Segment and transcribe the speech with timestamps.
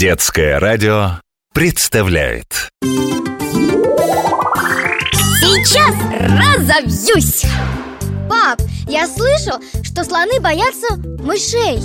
[0.00, 1.20] Детское радио
[1.52, 2.70] представляет
[5.42, 5.94] Сейчас
[6.56, 7.44] разобьюсь!
[8.26, 11.80] Пап, я слышал, что слоны боятся мышей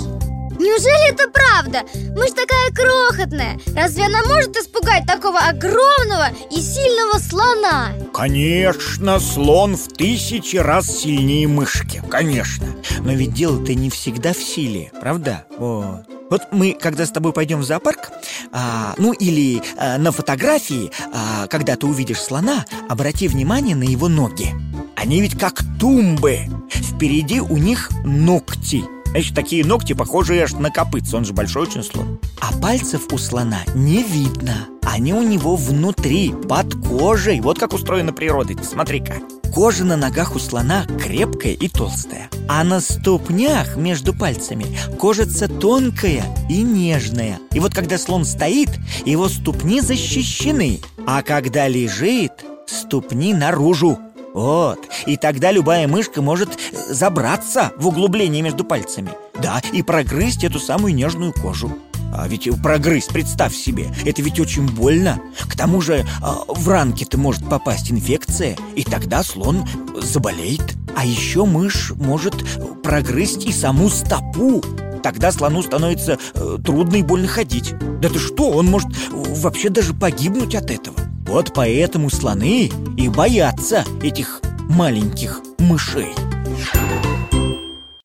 [0.58, 1.82] Неужели это правда?
[2.16, 7.92] Мышь такая крохотная Разве она может испугать такого огромного и сильного слона?
[8.14, 12.66] Конечно, слон в тысячи раз сильнее мышки Конечно
[13.00, 15.44] Но ведь дело-то не всегда в силе, правда?
[15.58, 18.10] Вот вот мы, когда с тобой пойдем в зоопарк,
[18.52, 24.08] а, ну или а, на фотографии, а, когда ты увидишь слона, обрати внимание на его
[24.08, 24.54] ноги.
[24.96, 26.40] Они ведь как тумбы.
[26.70, 28.84] Впереди у них ногти.
[29.06, 33.18] Значит, такие ногти, похожие аж на копытца, он же большой очень слон А пальцев у
[33.18, 37.40] слона не видно Они у него внутри, под кожей.
[37.40, 39.16] Вот как устроена природа, смотри-ка.
[39.52, 44.66] Кожа на ногах у слона крепкая и толстая А на ступнях между пальцами
[44.98, 47.40] кожица тонкая и нежная.
[47.52, 48.68] И вот когда слон стоит,
[49.04, 52.32] его ступни защищены А когда лежит,
[52.66, 53.98] ступни наружу.
[54.34, 59.10] Вот, и тогда любая мышка может э, забраться в углубление между пальцами.
[59.40, 61.72] Да, и прогрызть эту самую нежную кожу
[62.18, 65.20] а ведь прогрызть, представь себе, это ведь очень больно.
[65.48, 69.64] К тому же а, в ранки-то может попасть инфекция И тогда слон
[70.00, 70.76] заболеет.
[70.96, 72.34] А еще мышь может
[72.82, 74.62] прогрызть и саму стопу.
[75.02, 77.74] Тогда слону становится э, трудно и больно ходить.
[78.00, 80.96] Да ты что, он может вообще даже погибнуть от этого.
[81.26, 86.14] Вот поэтому слоны и боятся этих маленьких мышей.